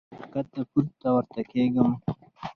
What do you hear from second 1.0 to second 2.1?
ورته کېږم-